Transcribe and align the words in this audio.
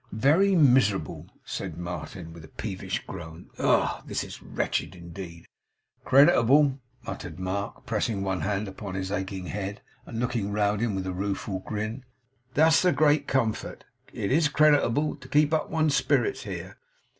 'Very 0.11 0.55
miserable,' 0.55 1.29
said 1.45 1.77
Martin, 1.77 2.33
with 2.33 2.43
a 2.43 2.47
peevish 2.47 3.05
groan. 3.05 3.51
'Ugh. 3.59 4.01
This 4.07 4.23
is 4.23 4.41
wretched, 4.41 4.95
indeed!' 4.95 5.45
'Creditable,' 6.03 6.79
muttered 7.05 7.37
Mark, 7.39 7.85
pressing 7.85 8.23
one 8.23 8.41
hand 8.41 8.67
upon 8.67 8.95
his 8.95 9.11
aching 9.11 9.45
head 9.45 9.83
and 10.07 10.19
looking 10.19 10.51
round 10.51 10.81
him 10.81 10.95
with 10.95 11.05
a 11.05 11.13
rueful 11.13 11.59
grin. 11.59 12.03
'That's 12.55 12.81
the 12.81 12.91
great 12.91 13.27
comfort. 13.27 13.83
It 14.11 14.31
IS 14.31 14.47
creditable 14.49 15.17
to 15.17 15.27
keep 15.27 15.53
up 15.53 15.69
one's 15.69 15.95
spirits 15.95 16.45
here. 16.45 16.79